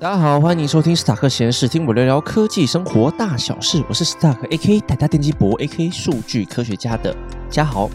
[0.00, 3.84] 大家好，欢迎收听史塔克闲事，听我聊聊科技生活大小事。
[3.86, 4.80] 我是史塔克 A.K.
[4.80, 5.90] 台大电机博 A.K.
[5.90, 7.14] 数据科学家的
[7.50, 7.90] 嘉豪。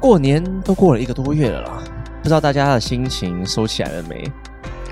[0.00, 1.82] 过年都过了一个多月了啦，
[2.22, 4.30] 不知道大家的心情收起来了没？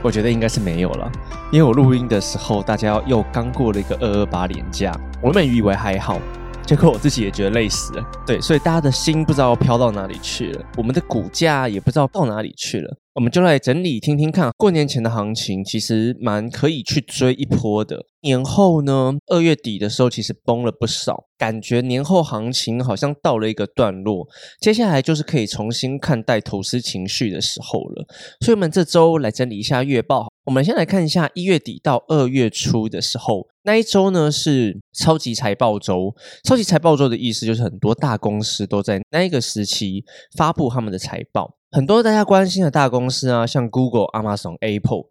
[0.02, 1.08] 我觉得应该是没有了，
[1.52, 6.18] 因为我录音的时候，大家又刚过了一个二二八连假，我原本以为还好，
[6.66, 8.04] 结果我自己也觉得累死了。
[8.26, 12.96] 对，所以大家的心不知道飘到哪里去了，我们的股价也不知道到哪里去了。
[13.14, 18.06] 我们就来整理听听看，过年前的行情其实蛮可以去追一波的。
[18.22, 24.26] 年后呢，二月底的时候其实崩了不少，感觉年后行情好像到了一个段落，
[24.62, 28.06] 接下来就是可以重新看待投资情绪的时候了。
[28.40, 30.31] 所以我们这周来整理一下月报。
[30.44, 36.12] 我们先来看一下一月底到二月初的时候，那一周呢是超级财报周。
[36.42, 40.04] 超级财报周的意思就是很多大公司都在那一个时期
[40.36, 41.54] 发布他们的财报。
[41.70, 45.04] 很多大家关心的大公司啊，像 Google、Amazon、Apple，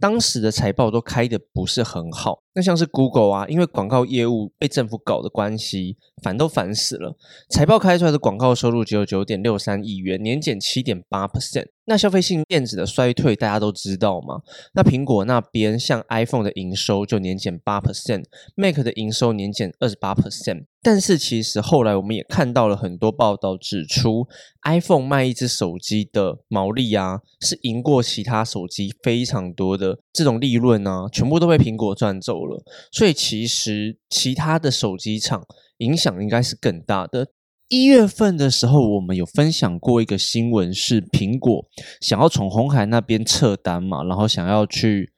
[0.00, 2.40] 当时的财报都开的不是很好。
[2.54, 7.16] 那像是 Google 啊，因为广告业务被政府搞的关系，烦都烦死了。
[7.48, 11.66] 财报开出来的广告收入只有九点六三亿元，年减七点八 percent。
[11.86, 14.42] 那消费性电子的衰退大家都知道嘛？
[14.74, 20.66] 那苹果那边像 iPhone 的营收就年减八 percent，Mac 的营收年减二十八 percent。
[20.80, 24.28] 但是其实后来我们也看到了很多报道指出
[24.64, 29.98] ，iPhone 卖一只手机的毛利啊，是赢过其他手机非常多的。
[30.12, 32.62] 这种利润啊，全部都被苹果赚走了。
[32.92, 35.44] 所以其实其他的手机厂
[35.78, 37.28] 影响应该是更大的。
[37.68, 41.66] 一月份的时候，我们有分享过一个新闻，是苹果
[42.00, 45.12] 想要从红海那边撤单嘛，然后想要去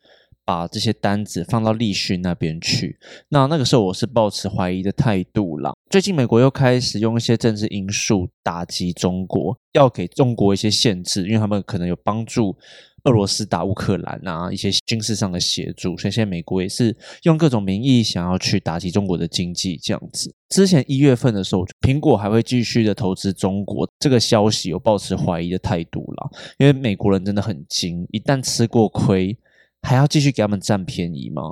[0.45, 2.99] 把这些单子放到立讯那边去。
[3.29, 5.73] 那那个时候我是抱持怀疑的态度啦。
[5.91, 12.57] 最近美国又开始用一些政治因素打击中国，要给中国一些限制，因为他们可能有帮助。
[13.05, 20.31] 俄罗斯打乌克兰啊，一些军事上的协助，所以现在美国也是用各种名义想要去打击中国的经济，这样子。
[20.51, 29.35] 之前一月份的时候，苹果还会继续的投资中国，这个消息有抱持怀疑的态度啦，因为美国人真的很精，一旦吃过亏，
[29.83, 31.43] 还要继续给他们占便宜吗？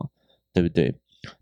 [0.52, 0.94] 对不对？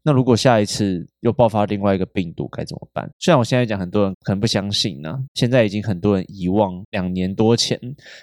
[0.03, 3.09] 那如果下一次又爆发另外一个病毒该怎么办？
[3.19, 7.79] 虽然我现在讲很多人可能不相信呢，现在已经很多人遗忘两年多前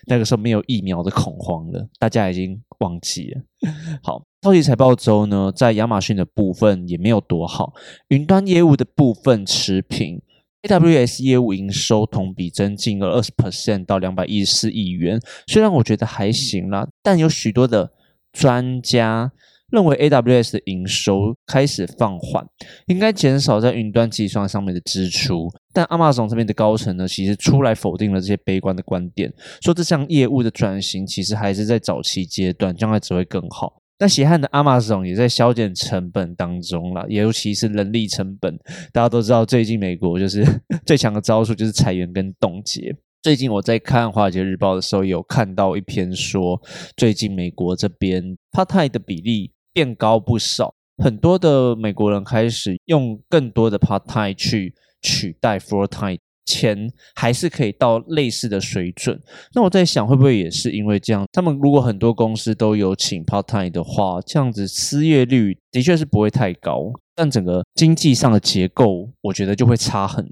[0.08, 3.42] 那个时候没有疫苗的恐慌了，大家已经忘记了。
[4.02, 7.74] 好，超级财报周呢，在亚马逊的部分也没有多好，
[8.08, 10.20] 云端业务的部分持平
[10.64, 17.92] ，AWS 业务营收同比增进了二十 percent 到两百一十四亿元，虽然我觉得还行啦，但有许多的
[18.34, 19.32] 专家。
[19.72, 22.46] 认为 AWS 的营收开始放缓，
[22.86, 25.50] 应该减少在云端计算上面的支出。
[25.74, 29.34] 但 Amazon 这边的高层呢，其实出来否定了这些悲观的观点，
[29.64, 33.82] 说这项业务的转型其实还是在早期阶段，将来只会更好。
[33.98, 38.56] 那血汗的 Amazon 也在削减成本当中了，尤其是人力成本。
[38.92, 40.46] 大家都知道，最近美国就是
[40.86, 42.96] 最强的招数就是裁员跟冻结。
[43.24, 46.62] 最近我在看《华尔街日报》的时候，有看到一篇说，
[46.98, 49.52] 最近美国这边 Part Time 的比例。
[49.76, 59.20] 变高不少，很多的美国人开始用更多的 part time 去取代 full time，钱还是可以到类似的水准。
[59.56, 61.26] 那我在想，会不会也是因为这样？
[61.32, 70.32] 他们如果很多公司都有请 part time 的话，这样子失业率的确是不会太高，但整个经济上的结构，我觉得就会差很。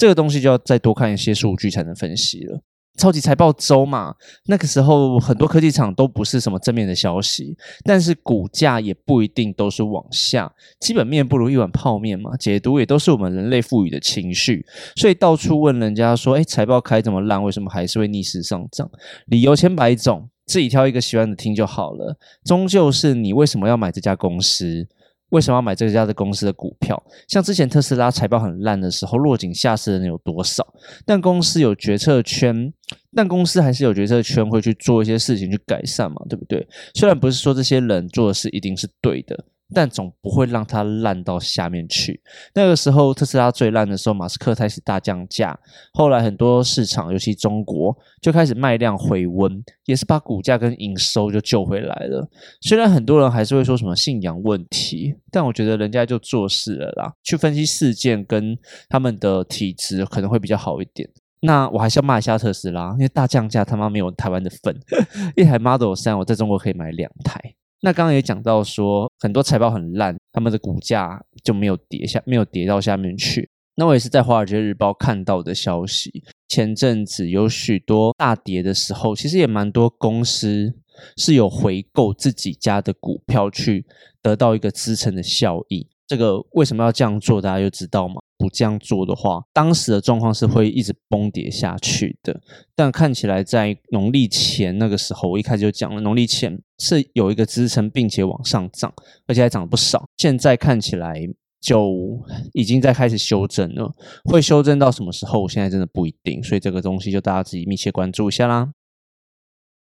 [0.00, 2.62] 这个东西就要再多看一些数据才能分析了。
[2.96, 4.14] 超级财报周嘛，
[4.46, 10.50] 那个时候很多科技厂都不是什么正面的消息，但是股价也不一定都是往下，
[10.80, 12.34] 基本面不如一碗泡面嘛。
[12.38, 14.64] 解读也都是我们人类赋予的情绪，
[14.96, 18.90] 所以到处问人家说：“哎，财报开这么烂，为什么还是会逆势上涨？”
[19.28, 22.16] 理由千百种，自己挑一个喜欢的听就好了。
[22.46, 24.88] 终究是你为什么要买这家公司？
[25.30, 27.02] 为什么要买这家的公司的股票？
[27.26, 30.66] 像之前特斯拉财报很烂的时候，落井下石的人有多少？
[31.04, 32.72] 但公司有决策圈，
[33.14, 36.66] 但公司还是有决策圈会去做一些事情去改善嘛，对不对？
[36.94, 39.44] 虽然不是说这些人做的事一定是对的。
[39.74, 42.20] 但总不会让它烂到下面去。
[42.54, 45.58] 那个时候特斯拉最烂的时候，马斯克开始大降价，
[45.92, 52.28] 后来很多市场，尤其中国，就开始卖量回温，也是把股价跟营收就救回来了。
[52.60, 58.56] 虽然很多人还是会说什么信仰问题，但我觉得人家就做事了啦，去分析事件跟
[58.88, 61.08] 他们的体质可能会比较好一点。
[61.42, 64.78] 那我还是要骂一下特斯拉，因为大降价他妈没有台湾的份，
[65.36, 67.40] 一台 Model 三我在中国可以买两台。
[67.82, 73.48] 那刚刚也讲到说，很多财报很烂，他们的股价就没有跌下，没有跌到下面去。
[73.76, 80.74] 那我也是在《华尔街日报》看到的消息，前阵子有许多大跌的时候，其实也蛮多公司
[81.16, 83.86] 是有回购自己家的股票去
[84.20, 85.88] 得到一个支撑的效益。
[86.10, 87.40] 这个为什么要这样做？
[87.40, 88.16] 大家就知道吗？
[88.36, 92.40] 不这样做的话，当时的状况是会一直崩跌下去的。
[92.74, 98.92] 但看起来在农历前那个时候，我一开始就讲了，农历前是有一个支撑，并且往上涨，
[99.28, 100.04] 而且还涨了不少。
[100.16, 101.14] 现在看起来
[101.60, 102.18] 就
[102.54, 105.48] 已经在开始修正了，会修正到什么时候？
[105.48, 108.72] 现在真的不一定，所以这个东西就大家自己密切关注一下啦。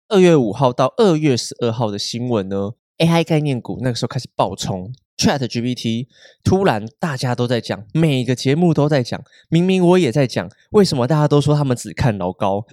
[0.10, 4.92] 二月五号到二月十二号的新闻呢，AI 概念股那个时候开始爆冲。
[5.20, 6.08] Chat GPT
[6.46, 12.66] 突然大家都在讲，每个节目都在讲，明明我也在讲，为什么大家都说他们只看老高？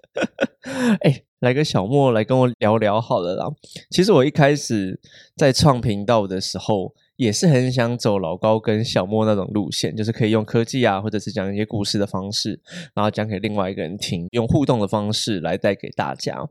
[1.02, 3.46] 哎，来个小莫来跟我聊聊好了啦。
[3.90, 5.00] 其实我一开始
[5.36, 12.60] 在创频道的时候，也是很想走老高跟小莫那种路线，就是可以用科技啊，或者是讲一些故事的方式，
[12.94, 16.48] 然后讲给另外一个人听，用互动的方式来带给大家。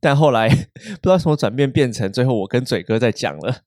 [0.00, 0.48] 但后来
[1.00, 3.62] 不知道什么转变，变成最后我跟嘴哥在讲了。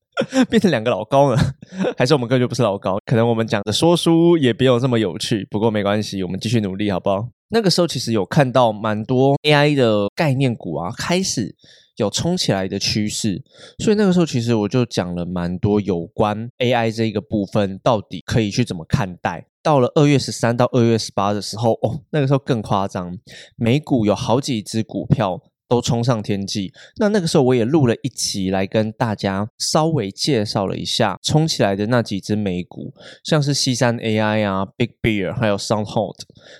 [0.50, 1.38] 变成两个老高了，
[1.98, 2.98] 还是我们根本就不是老高？
[3.06, 5.48] 可能我们讲的说书也没有这么有趣。
[5.50, 7.27] 不过没关系，我们继续努力，好不好？
[7.50, 11.56] 那个时候其实有看到蛮多 AI 的概念股啊，开始
[11.98, 13.42] 有冲起来的趋势。
[13.80, 19.48] 所以那个时候其实我就讲了蛮多有关 AI 这一个部分，到底可以去怎么看待。
[19.62, 23.18] 到了二月十三到二月十八的时候，哦，那个时候更夸张，
[23.57, 25.42] 美股有好几只股票。
[25.69, 32.92] 都冲上天际，那那个时候我也录了一集来跟大家稍微介绍了一下冲起来的那几只美股，
[33.24, 36.16] 像是 C 三 AI 啊、Big Bear 还有 SoundHound，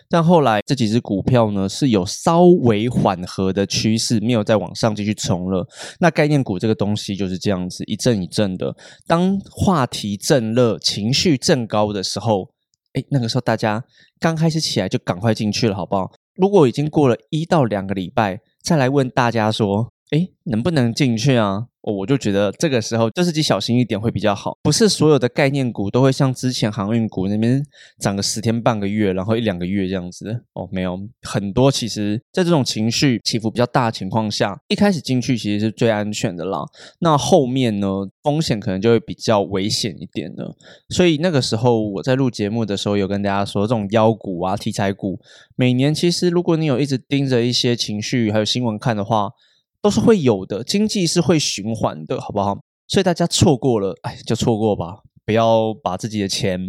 [0.08, 5.68] 但后来这几只股票呢是有稍微缓和的趋势，没有再往上继续冲了。
[6.00, 8.76] 那概念股这个东西就是这样子一阵一阵的，
[9.08, 12.52] 当话题正热、情绪正高的时候，
[12.94, 13.84] 哎，那个时候大家
[14.20, 16.12] 刚开始起来就赶快进去了，好不好？
[16.36, 18.40] 如果已经过了一到两个礼拜。
[18.62, 21.68] 再来问大家说，哎，能不能进去啊？
[21.82, 24.58] 我就觉得这个时候就自己小心一点会比较好。
[24.62, 27.64] 不是所有的概念股都会像之前航运股那边
[28.00, 30.68] 涨个十天半个月，然后一两个月这样子哦。
[30.72, 36.66] 没有很多，其实在这种情绪起伏比较大的情况下，一开始进去其实是最安全的啦。
[37.00, 37.88] 那后面呢，
[38.22, 40.56] 风险可能就会比较危险一点了。
[40.90, 45.20] 所以那个时候我在录节目的时候，有跟大家说，这种妖股啊、题材股，
[45.56, 49.32] 每年其实如果你有一直盯着一些情绪还有新闻看的话。
[49.82, 52.58] 都是会有的，经济是会循环的，好不好？
[52.88, 56.60] 所以大家错过了，哎，就错过吧，不要把自己的钱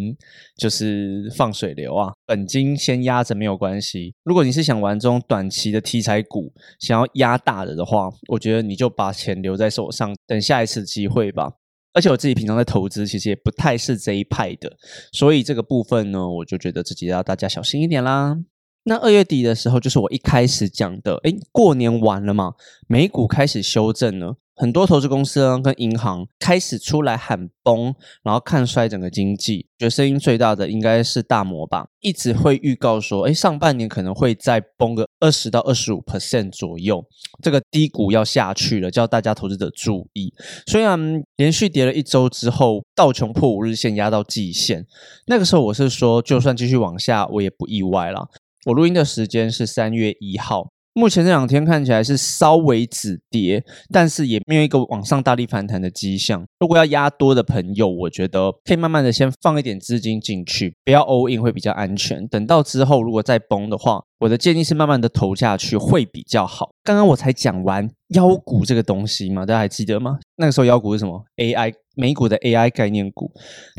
[0.56, 4.14] 就是放水流啊，本金先压着没有关系。
[4.22, 11.50] 如果你是想玩这种短期的题材股，想要压大的的话，我觉得你就把钱留在手上，等下一次机会吧。
[11.92, 14.70] 而且我自己平常在投资，其实也不太是这一派的，
[15.12, 18.36] 所以这个部分呢，我就觉得自己要大家小心一点啦。
[18.84, 22.54] 那二月底的时候，就是我一开始讲的，哎，过年完了嘛，
[22.88, 29.66] 美股开始修正了，很多投资公司跟银行开始出来喊崩，然后看衰整个经济。
[29.78, 37.04] 觉得声音最大的应该是大摩吧，一直会预告说，哎，上半年可能会再崩个二十到二十五 percent 左右，
[37.42, 40.32] 这个低谷要下去了，叫大家投资者注意。
[40.66, 44.86] 虽然连续跌了一周之后，道琼破五日线压到季线，
[45.26, 48.28] 那个时候我是说，就算继续往下，我也不意外了。
[48.66, 56.44] 我录音的时间是三月一号，目前这两天看起来是稍微止跌，但是也没有一个往上大力反弹的迹象。
[56.58, 62.28] 如果要压多的朋友，我觉得可以慢慢的先放一点资金进去，不要 all in 会比较安全。
[62.28, 66.68] 等到之后如果再崩的话，我的建议是慢慢的投下去会比较好。
[66.84, 70.18] 刚刚我才讲完妖股这个东西嘛，大家还记得吗？
[70.36, 73.30] 那个时候妖股是什么？AI 美股的 AI 概念股。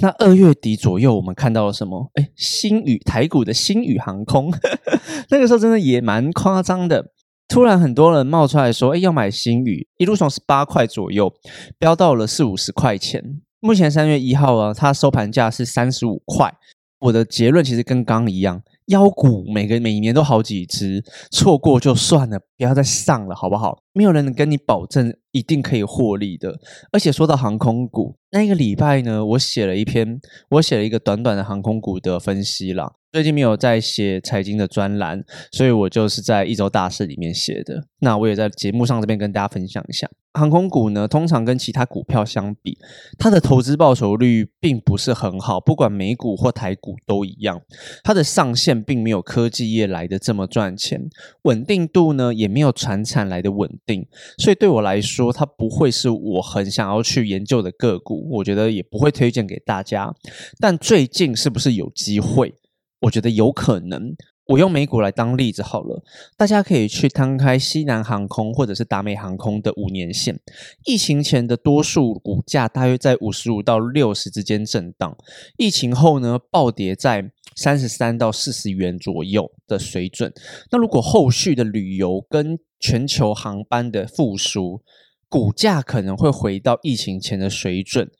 [0.02, 2.12] 那二月底左右，我们看到了什么？
[2.14, 4.54] 哎，新宇台股的新宇航空，
[5.32, 7.08] 那个时候真的也蛮夸张的。
[7.48, 11.34] 突然很多人冒出来说，哎，要买新宇，一路从十八块左右
[11.80, 13.42] 飙到了四五十块钱。
[13.60, 16.54] 目前三月一号啊，它收盘价是三十五块。
[17.00, 18.62] 我的结论其实跟刚一样。
[18.92, 23.80] 妖股每个每年都好几只，错过就算了，不要再上了，好不好？
[23.94, 26.60] 没有人能跟你保证一定可以获利的。
[26.92, 30.20] 而且说到航空股，那一个礼拜呢，我写了一篇，
[30.52, 32.94] 我写了一个短短的航空股的分析啦。
[33.12, 37.86] 最近没有在写财经的专栏，所以我就是在一周大事里面写的。
[38.00, 42.78] 那我也在节目上这边跟大家分享一下，航空股呢，通常跟其他股票相比，
[43.18, 47.62] 它的投资报酬率并不是很好，不管美股或台股都一样。
[48.04, 51.10] 它的上限并没有科技业来的这么赚钱，
[51.44, 54.08] 稳定度呢也没有船产来的稳定，
[54.38, 60.14] 所以对我来说，它不会是我很想要去研究的个股，我觉得也不会推荐给大家。
[60.60, 62.54] 但最近是不是有机会？
[63.02, 64.16] 我觉得有可能，
[64.52, 66.04] 我用美股来当例子好了，
[66.36, 70.40] 大家可以去摊开西南航空或者是达美航空的五年线，
[70.86, 75.16] 疫情前的多数股价大约在五十五到六十之间震荡，
[75.58, 80.34] 疫情后呢暴跌在三十三到四十元左右的水准。
[80.70, 84.82] 那如果后续的旅游跟全球航班的复苏，
[85.30, 88.12] 股价可能会回到疫情前的水准，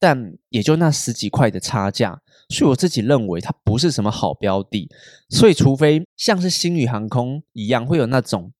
[0.00, 2.22] 但也就那十几块的差价。
[2.48, 4.88] 所以我自己认为它不是什么好标的，
[5.28, 8.52] 所以除非像是星宇航空一样，会有那种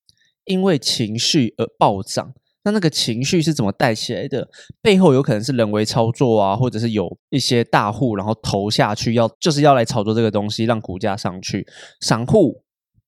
[0.45, 4.49] 因为情绪而暴涨，那那个情绪是怎么带起来的？
[4.83, 11.67] 背后有可能是人为操作啊，或者是有一些大户然后投下去，要就是要来炒作这个东西，让股价上去。
[12.01, 12.65] 散户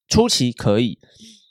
[0.07, 0.99] 初期可以，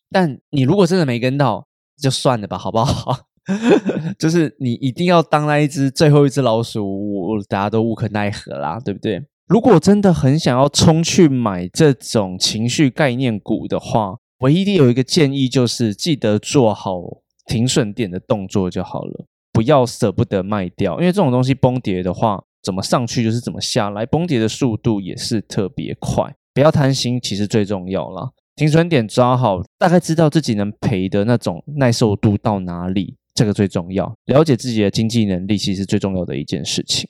[0.09, 1.67] 但你如果真的没跟到，
[2.01, 3.26] 就算了吧，好不好？
[4.19, 9.23] 就是你一定要当那一只最后一只老鼠，大家都无可奈何啦，对不对？
[9.47, 17.01] 如果真的很想要冲去买这种情绪概念股的话，唯一有一个建议就是记得做好
[17.45, 28.31] 停损点的动作就好了，不要舍不得卖掉，因为这种东西崩跌的话，怎么上去就是怎么下来，崩跌的速度也是特别快，不要贪心，其实最重要啦。
[28.57, 33.15] 停损点抓好，大概知道自己能赔的那种耐受度到哪里。
[33.37, 37.07] 这个最重要，了解自己的经济能力，其实最重要的一件事情。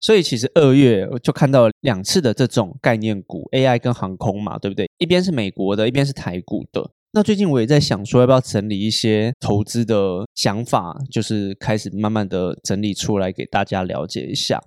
[0.00, 4.90] 所以，其实二月就看到两次的这种概念股，AI 跟航空嘛，对不对？
[4.98, 6.90] 一边是美国的，一边是台股的。
[7.12, 14.60] 那最近我也在想说，要不要整理一些投资的想法，就是开始慢慢的整理出来给大家了解一下。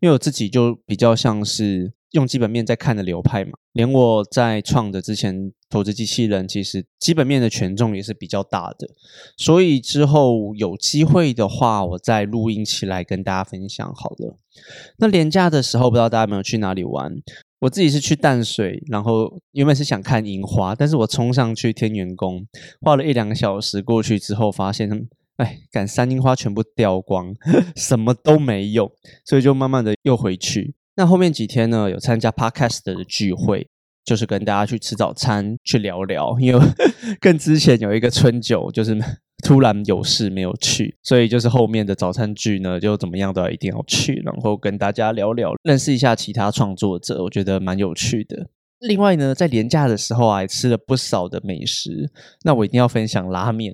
[0.00, 1.92] 因为我自己就比较像是。
[2.14, 8.88] 用基本面在看的流派嘛，连我在创的之前投资机器人，其实基本面的权重也是比较大的，
[9.36, 14.38] 所以之后有机会的话，我再录音起来跟大家分享好了。
[14.98, 17.20] 那廉假的时候，不知道大家有没有去哪里玩？
[17.58, 22.46] 我自己是去淡水，然后原本是想看樱花，但是我冲上去天元宫，
[22.80, 27.34] 花了一两个小时过去之后，发现，哎，赶山樱花全部掉光，
[27.74, 28.92] 什么都没有，
[29.24, 30.74] 所以就慢慢的又回去。
[30.96, 33.68] 那后面几天呢，有参加 Podcast 的聚会，
[34.04, 36.36] 就是跟大家去吃早餐，去聊聊。
[36.38, 36.60] 因为
[37.20, 38.96] 更之前有一个春酒，就是
[39.44, 48.48] 突然有事没有去，所以就是后面的早餐聚呢，就怎么样都要一定要去，然后跟大家聊聊，认识一下其他创作者，我觉得蛮有趣的。
[48.80, 52.10] 另外呢，在年假的时候啊，吃了不少的美食。
[52.42, 53.72] 那我一定要分享拉面，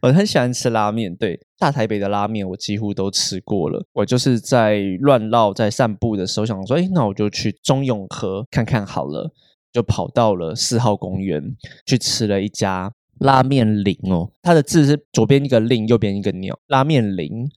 [0.00, 1.14] 我很喜欢吃拉面。
[1.14, 3.84] 对，大台北的拉面我几乎都吃过了。
[3.92, 9.32] 我就是在乱绕在散步的时候，想说，哎，那我就去中永和看看好了，
[9.72, 11.54] 就跑到了四号公园
[11.86, 14.30] 去吃了一家拉面林哦。
[14.42, 17.48] 它的字是左边一个令，右边一个鸟，拉面林。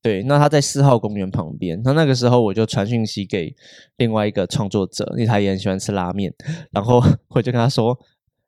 [0.00, 1.82] 对，那他在四号公园旁边。
[1.82, 3.52] 那那个时候我就传讯息给
[3.96, 6.32] 另外一个创作者，因为他也很喜欢吃拉面。
[6.70, 7.02] 然后
[7.34, 7.98] 我就跟他说：“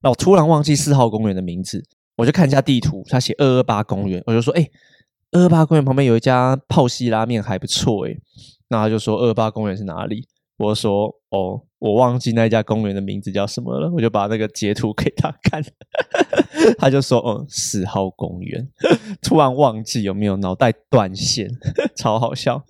[0.00, 1.84] 那我突然忘记四号公园的名字，
[2.20, 4.22] 我就看一下地图，他写二二八公园。
[4.26, 4.68] 我就说：‘哎，
[5.32, 8.14] 二二八公园旁边有一家泡西拉面，还不错。’哎，
[8.68, 15.64] 那他就说：‘二二八公园是哪里？’我说：‘哦，我忘记那一家公园的名字叫什么了。’我就把那个截图给他看。
[16.76, 18.68] ”他就说：“哦，四号公园。
[19.22, 21.48] ”突然忘记有没有脑袋断线，
[21.96, 22.62] 超好笑。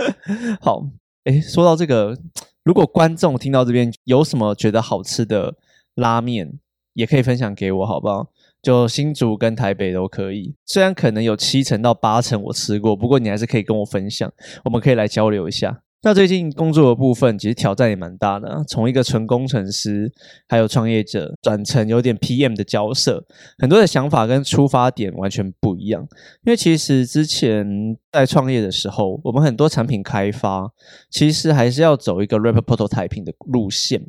[0.60, 0.86] 好，
[1.24, 2.16] 哎，说到这个，
[2.62, 5.56] 如果观众听到这边有什么觉得好吃的
[5.96, 6.60] 拉面，
[6.94, 8.28] 也可以分享给我，好不好？
[8.62, 10.54] 就新竹跟台北都可以。
[10.66, 14.32] 虽然可能有七成到八成我吃过，不过你还是可以跟我分享，
[14.64, 15.82] 我们可以来交流一下。
[16.02, 18.64] 那最近工作的部分，其实挑战也蛮大的。
[18.66, 20.10] 从一个纯工程师，
[20.48, 23.22] 还有创业者，转成有点 PM 的角色，
[23.58, 26.00] 很多的想法跟出发点完全不一样。
[26.44, 30.72] 因为其实之前在创业的时候，我们很多产品开发，
[31.10, 34.00] 其实还是要走一个 rapid prototyping 的路线，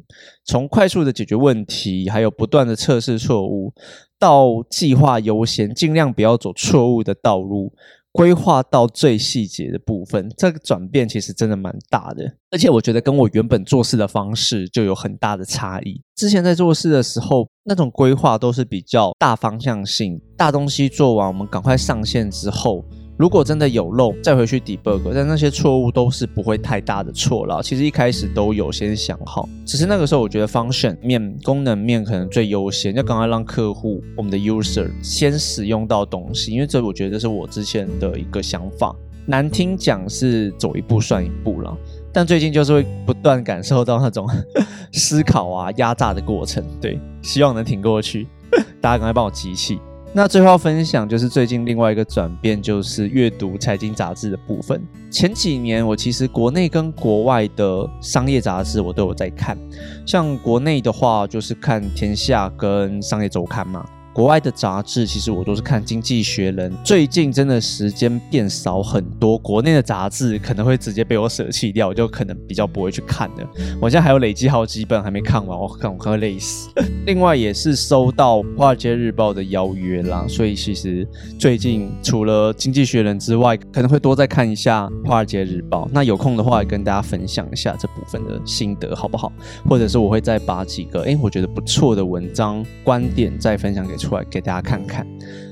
[0.45, 3.73] 从快速的解决问题，还有不断的测试错误，
[4.17, 7.73] 到计划优先，尽量不要走错误的道路。
[8.11, 16.01] 规划到最细节的部分，这个转变其实真的蛮大的，而且我觉得跟我原本做事的方式就有很大的差异。
[16.15, 22.83] 之前在做事的时候，那种规划都是比较大方向性，大东西做完，我们赶快上线之后。
[23.21, 27.61] 如果真的有漏，再回去 debug，但那些错误都是不会太大的错了。
[27.61, 38.91] 其实一开始都有先想好，只是那个时候我觉得 function 面、功能面可能最优先，要赶快让客户、我们的 user 先使用到东西，因为这我觉得这是我之前的一个想法。
[39.27, 41.77] 难听讲是走一步算一步了，
[42.11, 44.27] 但最近就是会不断感受到那种
[44.93, 46.63] 思考啊、压榨的过程。
[46.81, 48.27] 对，希望能挺过去，
[48.81, 49.77] 大家赶快帮我集气。
[50.13, 54.85] 那最后要分享就是最近另外一个转变，就是阅读财经杂志的部分。
[55.09, 59.57] 前几年我其实国内跟国外的商业杂志我都有在看，
[60.05, 63.85] 像国内的话就是看《天下》跟《商业周刊》嘛。
[64.13, 73.47] 国外的杂志其实我都是看《经济学人》，最近真的时间变少很多，国内的杂志可能会直接被我舍弃掉，我就可能比较不会去看的。
[73.81, 76.69] 我现在还有累积好几本还没看完，我看我看会累死。
[77.07, 81.07] 另外也是收到《华尔街日报》的邀约啦，所以其实
[81.39, 85.85] 最近除了《经济学人》之外，可能会多再看一下《华尔街日报》。
[85.93, 89.31] 那有空的话，也跟大家分享一下这部分的心得，好不好？
[89.69, 94.00] 或者是我会再把几个哎，我觉得不错的文章观点再分享给。
[94.01, 95.05] 出来给大家看看。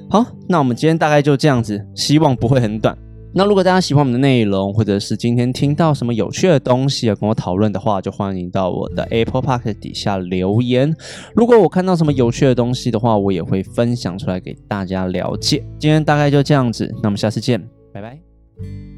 [0.09, 2.97] 好，那我们今天大概就这样子，希望不会很短。
[3.31, 10.91] 那如果大家喜欢我们的内容，或者是今天听到什么有趣的东西要跟我讨论的话，就欢迎到我的 Apple Park 底下留言。
[11.35, 15.63] 如果我看到什么有趣的东西的话，我也会分享出来给大家了解。
[15.77, 17.63] 今天大概就这样子，那我们下次见，
[17.93, 18.88] 拜拜。